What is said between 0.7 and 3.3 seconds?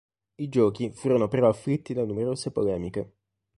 furono però afflitti da numerose polemiche.